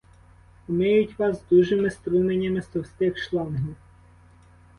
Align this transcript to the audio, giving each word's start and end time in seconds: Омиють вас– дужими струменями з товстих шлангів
Омиють 0.67 1.19
вас– 1.19 1.41
дужими 1.49 1.89
струменями 1.91 2.61
з 2.61 2.65
товстих 2.65 3.17
шлангів 3.17 3.75